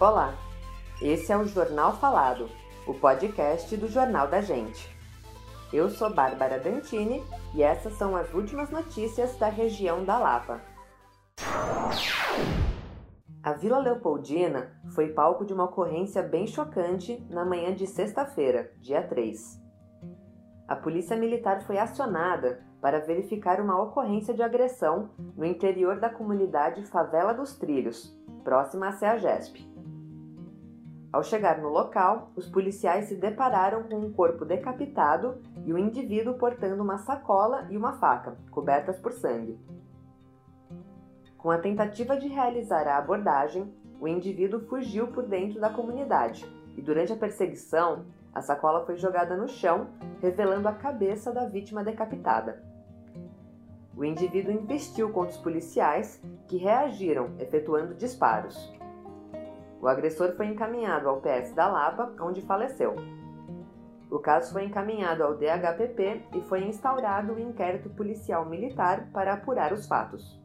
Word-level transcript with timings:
Olá, 0.00 0.32
esse 1.02 1.30
é 1.30 1.36
o 1.36 1.44
Jornal 1.44 1.92
Falado, 1.92 2.48
o 2.86 2.94
podcast 2.94 3.76
do 3.76 3.86
Jornal 3.86 4.28
da 4.28 4.40
Gente. 4.40 4.88
Eu 5.70 5.90
sou 5.90 6.08
Bárbara 6.08 6.58
Dantini 6.58 7.22
e 7.54 7.62
essas 7.62 7.92
são 7.98 8.16
as 8.16 8.32
últimas 8.32 8.70
notícias 8.70 9.36
da 9.36 9.50
região 9.50 10.02
da 10.02 10.18
Lapa. 10.18 10.62
A 13.42 13.52
Vila 13.52 13.78
Leopoldina 13.78 14.74
foi 14.94 15.12
palco 15.12 15.44
de 15.44 15.52
uma 15.52 15.64
ocorrência 15.64 16.22
bem 16.22 16.46
chocante 16.46 17.22
na 17.28 17.44
manhã 17.44 17.74
de 17.74 17.86
sexta-feira, 17.86 18.72
dia 18.78 19.06
3. 19.06 19.60
A 20.66 20.76
polícia 20.76 21.14
militar 21.14 21.60
foi 21.66 21.76
acionada 21.76 22.64
para 22.80 23.00
verificar 23.00 23.60
uma 23.60 23.78
ocorrência 23.78 24.32
de 24.32 24.42
agressão 24.42 25.10
no 25.36 25.44
interior 25.44 26.00
da 26.00 26.08
comunidade 26.08 26.86
Favela 26.86 27.34
dos 27.34 27.54
Trilhos, 27.58 28.18
próxima 28.42 28.88
à 28.88 28.92
CEAGESP. 28.92 29.69
Ao 31.12 31.24
chegar 31.24 31.58
no 31.58 31.68
local, 31.68 32.30
os 32.36 32.48
policiais 32.48 33.06
se 33.06 33.16
depararam 33.16 33.82
com 33.82 33.96
um 33.96 34.12
corpo 34.12 34.44
decapitado 34.44 35.42
e 35.64 35.74
um 35.74 35.78
indivíduo 35.78 36.34
portando 36.34 36.82
uma 36.82 36.98
sacola 36.98 37.66
e 37.68 37.76
uma 37.76 37.94
faca, 37.94 38.36
cobertas 38.50 38.96
por 39.00 39.12
sangue. 39.12 39.58
Com 41.36 41.50
a 41.50 41.58
tentativa 41.58 42.16
de 42.16 42.28
realizar 42.28 42.86
a 42.86 42.96
abordagem, 42.96 43.74
o 44.00 44.06
indivíduo 44.06 44.60
fugiu 44.68 45.08
por 45.08 45.26
dentro 45.26 45.60
da 45.60 45.68
comunidade 45.68 46.46
e, 46.76 46.80
durante 46.80 47.12
a 47.12 47.16
perseguição, 47.16 48.04
a 48.32 48.40
sacola 48.40 48.86
foi 48.86 48.96
jogada 48.96 49.36
no 49.36 49.48
chão, 49.48 49.88
revelando 50.20 50.68
a 50.68 50.72
cabeça 50.72 51.32
da 51.32 51.44
vítima 51.46 51.82
decapitada. 51.82 52.62
O 53.96 54.04
indivíduo 54.04 54.52
investiu 54.52 55.10
contra 55.10 55.34
os 55.34 55.42
policiais, 55.42 56.22
que 56.46 56.56
reagiram, 56.56 57.30
efetuando 57.38 57.94
disparos. 57.94 58.72
O 59.80 59.88
agressor 59.88 60.36
foi 60.36 60.46
encaminhado 60.46 61.08
ao 61.08 61.22
PS 61.22 61.54
da 61.54 61.66
Lapa, 61.66 62.12
onde 62.20 62.42
faleceu. 62.42 62.96
O 64.10 64.18
caso 64.18 64.52
foi 64.52 64.64
encaminhado 64.64 65.22
ao 65.22 65.34
DHPP 65.34 66.26
e 66.34 66.40
foi 66.42 66.64
instaurado 66.64 67.32
o 67.32 67.36
um 67.36 67.38
inquérito 67.38 67.88
policial 67.88 68.44
militar 68.44 69.08
para 69.10 69.32
apurar 69.32 69.72
os 69.72 69.86
fatos. 69.86 70.38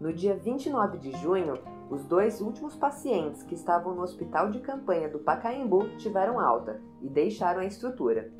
No 0.00 0.12
dia 0.12 0.34
29 0.34 0.96
de 0.96 1.10
junho, 1.18 1.58
os 1.90 2.04
dois 2.04 2.40
últimos 2.40 2.74
pacientes 2.74 3.42
que 3.42 3.54
estavam 3.54 3.94
no 3.94 4.02
hospital 4.02 4.50
de 4.50 4.60
campanha 4.60 5.08
do 5.08 5.18
Pacaembu 5.18 5.96
tiveram 5.98 6.40
alta 6.40 6.80
e 7.02 7.08
deixaram 7.08 7.60
a 7.60 7.66
estrutura. 7.66 8.30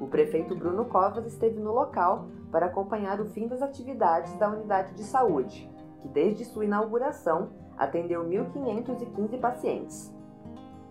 O 0.00 0.06
prefeito 0.06 0.54
Bruno 0.54 0.84
Covas 0.84 1.26
esteve 1.26 1.58
no 1.58 1.72
local 1.72 2.28
para 2.52 2.66
acompanhar 2.66 3.20
o 3.20 3.26
fim 3.30 3.48
das 3.48 3.62
atividades 3.62 4.36
da 4.36 4.48
unidade 4.48 4.94
de 4.94 5.02
saúde, 5.02 5.68
que 6.00 6.08
desde 6.08 6.44
sua 6.44 6.64
inauguração 6.64 7.50
atendeu 7.76 8.24
1.515 8.24 9.40
pacientes. 9.40 10.14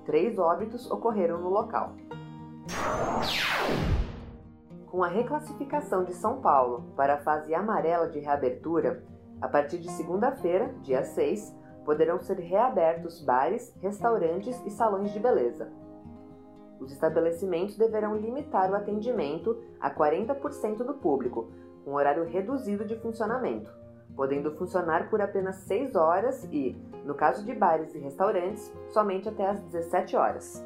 Três 0.06 0.38
óbitos 0.38 0.90
ocorreram 0.90 1.42
no 1.42 1.50
local. 1.50 1.96
Com 4.86 5.04
a 5.04 5.08
reclassificação 5.08 6.06
de 6.06 6.14
São 6.14 6.40
Paulo 6.40 6.86
para 6.96 7.16
a 7.16 7.20
fase 7.20 7.54
amarela 7.54 8.08
de 8.08 8.20
reabertura, 8.20 9.04
a 9.42 9.48
partir 9.48 9.78
de 9.80 9.92
segunda-feira, 9.92 10.74
dia 10.82 11.04
6, 11.04 11.56
poderão 11.86 12.20
ser 12.20 12.40
reabertos 12.40 13.22
bares, 13.22 13.76
restaurantes 13.82 14.62
e 14.66 14.70
salões 14.70 15.12
de 15.12 15.20
beleza. 15.20 15.72
Os 16.80 16.92
estabelecimentos 16.92 17.78
deverão 17.78 18.16
limitar 18.16 18.72
o 18.72 18.76
atendimento 18.76 19.58
a 19.80 19.90
40% 19.90 20.78
do 20.78 20.96
público, 20.96 21.52
com 21.84 21.94
horário 21.94 22.26
reduzido 22.26 22.86
de 22.86 22.96
funcionamento, 22.98 23.72
podendo 24.16 24.56
funcionar 24.56 25.10
por 25.10 25.22
apenas 25.22 25.58
6 25.58 25.96
horas 25.96 26.44
e, 26.52 26.76
no 27.06 27.14
caso 27.14 27.46
de 27.46 27.54
bares 27.54 27.94
e 27.94 28.00
restaurantes, 28.00 28.74
somente 28.90 29.30
até 29.30 29.48
às 29.48 29.60
17 29.62 30.16
horas. 30.16 30.66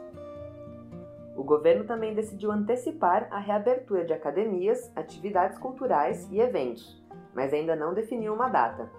O 1.35 1.43
governo 1.43 1.85
também 1.85 2.13
decidiu 2.13 2.51
antecipar 2.51 3.27
a 3.31 3.39
reabertura 3.39 4.05
de 4.05 4.13
academias, 4.13 4.91
atividades 4.95 5.57
culturais 5.57 6.27
e 6.31 6.39
eventos, 6.39 7.01
mas 7.33 7.53
ainda 7.53 7.75
não 7.75 7.93
definiu 7.93 8.33
uma 8.33 8.49
data. 8.49 8.89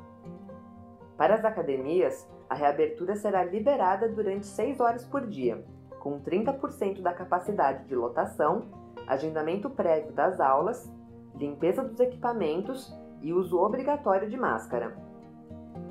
Para 1.16 1.36
as 1.36 1.44
academias, 1.44 2.26
a 2.48 2.54
reabertura 2.54 3.16
será 3.16 3.44
liberada 3.44 4.08
durante 4.08 4.46
6 4.46 4.80
horas 4.80 5.04
por 5.04 5.26
dia, 5.26 5.64
com 6.00 6.20
30% 6.20 7.00
da 7.00 7.12
capacidade 7.12 7.84
de 7.84 7.94
lotação, 7.94 8.64
agendamento 9.06 9.70
prévio 9.70 10.12
das 10.12 10.40
aulas, 10.40 10.92
limpeza 11.34 11.82
dos 11.82 12.00
equipamentos 12.00 12.92
e 13.22 13.32
uso 13.32 13.58
obrigatório 13.58 14.28
de 14.28 14.36
máscara. 14.36 14.96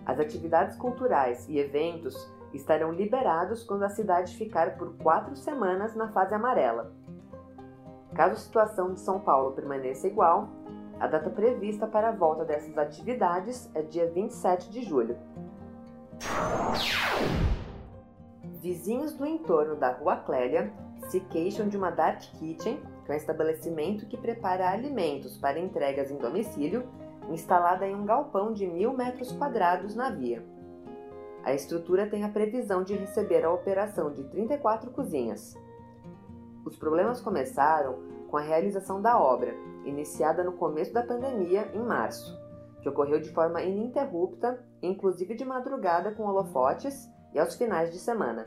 As 0.05 0.19
atividades 0.19 0.75
culturais 0.77 1.47
e 1.47 1.57
eventos 1.57 2.15
estarão 2.53 2.91
liberados 2.91 3.63
quando 3.63 3.83
a 3.83 3.89
cidade 3.89 4.35
ficar 4.35 4.77
por 4.77 4.95
quatro 4.97 5.35
semanas 5.35 5.95
na 5.95 6.09
fase 6.09 6.35
amarela. 6.35 6.91
Caso 8.13 8.33
a 8.33 8.37
situação 8.37 8.93
de 8.93 8.99
São 8.99 9.19
Paulo 9.19 9.53
permaneça 9.53 10.07
igual, 10.07 10.49
a 10.99 11.07
data 11.07 11.29
prevista 11.29 11.87
para 11.87 12.09
a 12.09 12.11
volta 12.11 12.43
dessas 12.45 12.77
atividades 12.77 13.69
é 13.73 13.81
dia 13.81 14.11
27 14.11 14.69
de 14.69 14.83
julho. 14.83 15.17
Vizinhos 18.61 19.13
do 19.13 19.25
entorno 19.25 19.75
da 19.75 19.91
Rua 19.93 20.17
Clélia 20.17 20.71
se 21.09 21.19
queixam 21.21 21.67
de 21.67 21.75
uma 21.75 21.89
Dark 21.89 22.21
Kitchen, 22.37 22.79
que 23.03 23.11
é 23.11 23.15
um 23.15 23.17
estabelecimento 23.17 24.05
que 24.05 24.15
prepara 24.15 24.69
alimentos 24.69 25.37
para 25.37 25.59
entregas 25.59 26.11
em 26.11 26.17
domicílio, 26.17 26.87
instalada 27.33 27.87
em 27.87 27.95
um 27.95 28.05
galpão 28.05 28.53
de 28.53 28.67
mil 28.67 28.93
metros 28.93 29.31
quadrados 29.31 29.95
na 29.95 30.09
via. 30.09 30.43
A 31.43 31.53
estrutura 31.53 32.07
tem 32.07 32.23
a 32.23 32.29
previsão 32.29 32.83
de 32.83 32.93
receber 32.93 33.43
a 33.43 33.51
operação 33.51 34.11
de 34.11 34.23
34 34.25 34.91
cozinhas. 34.91 35.55
Os 36.63 36.77
problemas 36.77 37.19
começaram 37.19 37.97
com 38.29 38.37
a 38.37 38.41
realização 38.41 39.01
da 39.01 39.19
obra, 39.19 39.53
iniciada 39.83 40.43
no 40.43 40.53
começo 40.53 40.93
da 40.93 41.03
pandemia, 41.03 41.69
em 41.73 41.81
março, 41.81 42.39
que 42.81 42.87
ocorreu 42.87 43.19
de 43.19 43.31
forma 43.31 43.61
ininterrupta, 43.61 44.63
inclusive 44.81 45.35
de 45.35 45.43
madrugada 45.43 46.11
com 46.11 46.23
holofotes 46.23 47.09
e 47.33 47.39
aos 47.39 47.55
finais 47.55 47.91
de 47.91 47.97
semana. 47.97 48.45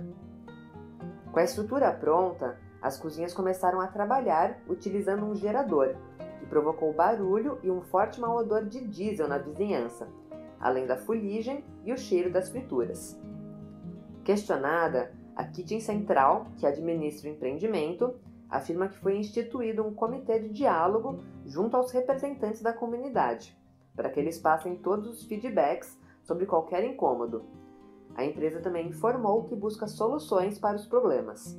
Com 1.32 1.38
a 1.40 1.44
estrutura 1.44 1.92
pronta, 1.92 2.56
as 2.80 2.96
cozinhas 2.96 3.34
começaram 3.34 3.80
a 3.80 3.88
trabalhar 3.88 4.60
utilizando 4.68 5.24
um 5.26 5.34
gerador, 5.34 5.96
que 6.44 6.50
provocou 6.50 6.92
barulho 6.92 7.58
e 7.62 7.70
um 7.70 7.80
forte 7.80 8.20
mau 8.20 8.36
odor 8.36 8.66
de 8.66 8.86
diesel 8.86 9.26
na 9.26 9.38
vizinhança, 9.38 10.06
além 10.60 10.86
da 10.86 10.96
fuligem 10.96 11.64
e 11.84 11.92
o 11.92 11.96
cheiro 11.96 12.30
das 12.30 12.50
frituras. 12.50 13.18
Questionada, 14.22 15.12
a 15.34 15.44
Kitchen 15.44 15.80
Central, 15.80 16.46
que 16.58 16.66
administra 16.66 17.28
o 17.28 17.32
empreendimento, 17.32 18.14
afirma 18.48 18.88
que 18.88 18.98
foi 18.98 19.16
instituído 19.16 19.82
um 19.84 19.94
comitê 19.94 20.38
de 20.38 20.50
diálogo 20.50 21.18
junto 21.46 21.76
aos 21.76 21.90
representantes 21.90 22.62
da 22.62 22.72
comunidade, 22.72 23.56
para 23.96 24.10
que 24.10 24.20
eles 24.20 24.38
passem 24.38 24.76
todos 24.76 25.08
os 25.08 25.24
feedbacks 25.24 25.98
sobre 26.22 26.46
qualquer 26.46 26.84
incômodo. 26.84 27.44
A 28.14 28.24
empresa 28.24 28.60
também 28.60 28.88
informou 28.88 29.44
que 29.44 29.56
busca 29.56 29.88
soluções 29.88 30.58
para 30.58 30.76
os 30.76 30.86
problemas. 30.86 31.58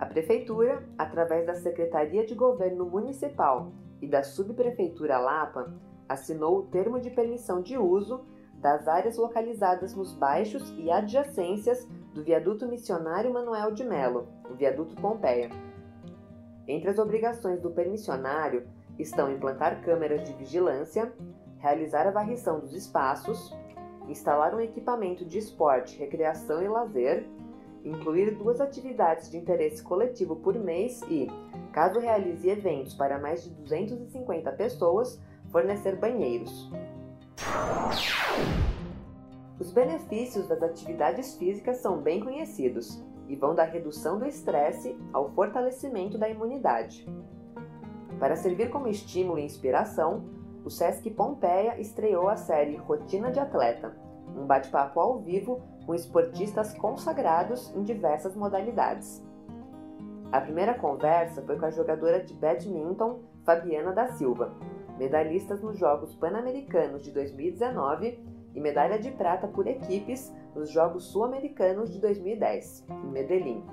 A 0.00 0.06
Prefeitura, 0.06 0.82
através 0.96 1.46
da 1.46 1.54
Secretaria 1.54 2.24
de 2.24 2.34
Governo 2.34 2.86
Municipal 2.86 3.70
e 4.00 4.08
da 4.08 4.22
Subprefeitura 4.22 5.18
Lapa, 5.18 5.74
assinou 6.08 6.60
o 6.60 6.62
termo 6.62 6.98
de 6.98 7.10
permissão 7.10 7.60
de 7.60 7.76
uso 7.76 8.24
das 8.54 8.88
áreas 8.88 9.18
localizadas 9.18 9.94
nos 9.94 10.14
baixos 10.14 10.74
e 10.78 10.90
adjacências 10.90 11.86
do 12.14 12.24
viaduto 12.24 12.66
missionário 12.66 13.30
Manuel 13.30 13.72
de 13.72 13.84
Melo, 13.84 14.26
o 14.50 14.54
viaduto 14.54 14.94
Pompeia. 14.96 15.50
Entre 16.66 16.88
as 16.88 16.98
obrigações 16.98 17.60
do 17.60 17.70
permissionário 17.70 18.66
estão 18.98 19.30
implantar 19.30 19.82
câmeras 19.82 20.24
de 20.24 20.32
vigilância, 20.32 21.12
realizar 21.58 22.06
a 22.06 22.10
varrição 22.10 22.58
dos 22.58 22.72
espaços, 22.72 23.54
instalar 24.08 24.54
um 24.54 24.60
equipamento 24.60 25.26
de 25.26 25.36
esporte, 25.36 25.98
recreação 25.98 26.62
e 26.62 26.68
lazer, 26.68 27.28
incluir 27.84 28.36
duas 28.36 28.60
atividades 28.60 29.30
de 29.30 29.36
interesse 29.36 29.82
coletivo 29.82 30.36
por 30.36 30.54
mês 30.54 31.00
e, 31.08 31.28
caso 31.72 31.98
realize 31.98 32.48
eventos 32.48 32.94
para 32.94 33.18
mais 33.18 33.44
de 33.44 33.50
250 33.50 34.52
pessoas, 34.52 35.20
fornecer 35.50 35.96
banheiros. 35.96 36.70
Os 39.58 39.72
benefícios 39.72 40.48
das 40.48 40.62
atividades 40.62 41.36
físicas 41.36 41.78
são 41.78 41.98
bem 41.98 42.20
conhecidos 42.20 43.02
e 43.28 43.36
vão 43.36 43.54
da 43.54 43.64
redução 43.64 44.18
do 44.18 44.26
estresse 44.26 44.96
ao 45.12 45.30
fortalecimento 45.30 46.18
da 46.18 46.28
imunidade. 46.28 47.06
Para 48.18 48.36
servir 48.36 48.70
como 48.70 48.88
estímulo 48.88 49.38
e 49.38 49.44
inspiração, 49.44 50.24
o 50.64 50.70
Sesc 50.70 51.08
Pompeia 51.10 51.80
estreou 51.80 52.28
a 52.28 52.36
série 52.36 52.76
Rotina 52.76 53.30
de 53.30 53.38
Atleta, 53.38 53.96
um 54.36 54.46
bate-papo 54.46 55.00
ao 55.00 55.20
vivo 55.20 55.62
com 55.90 55.94
esportistas 55.96 56.72
consagrados 56.74 57.74
em 57.74 57.82
diversas 57.82 58.36
modalidades. 58.36 59.20
A 60.30 60.40
primeira 60.40 60.72
conversa 60.72 61.42
foi 61.42 61.58
com 61.58 61.66
a 61.66 61.70
jogadora 61.72 62.22
de 62.22 62.32
badminton 62.32 63.18
Fabiana 63.44 63.90
da 63.90 64.06
Silva, 64.12 64.54
medalhistas 64.96 65.60
nos 65.60 65.76
Jogos 65.76 66.14
Pan-Americanos 66.14 67.02
de 67.02 67.10
2019 67.10 68.20
e 68.54 68.60
medalha 68.60 69.00
de 69.00 69.10
prata 69.10 69.48
por 69.48 69.66
equipes 69.66 70.32
nos 70.54 70.70
Jogos 70.70 71.06
Sul-Americanos 71.06 71.92
de 71.92 72.00
2010, 72.00 72.86
em 72.88 73.10
Medellín. 73.10 73.64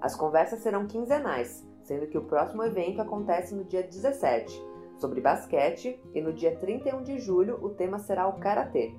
As 0.00 0.14
conversas 0.14 0.60
serão 0.60 0.86
quinzenais, 0.86 1.66
sendo 1.82 2.06
que 2.06 2.18
o 2.18 2.26
próximo 2.26 2.62
evento 2.62 3.02
acontece 3.02 3.56
no 3.56 3.64
dia 3.64 3.82
17, 3.82 4.56
sobre 4.98 5.20
basquete, 5.20 6.00
e 6.14 6.20
no 6.20 6.32
dia 6.32 6.54
31 6.54 7.02
de 7.02 7.18
julho 7.18 7.58
o 7.60 7.70
tema 7.70 7.98
será 7.98 8.28
o 8.28 8.38
Karatê. 8.38 8.94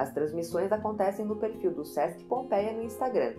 As 0.00 0.12
transmissões 0.14 0.72
acontecem 0.72 1.26
no 1.26 1.36
perfil 1.36 1.74
do 1.74 1.84
Sesc 1.84 2.24
Pompeia 2.24 2.72
no 2.72 2.84
Instagram. 2.84 3.34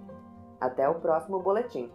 Até 0.60 0.88
o 0.88 0.96
próximo 0.96 1.38
boletim. 1.38 1.88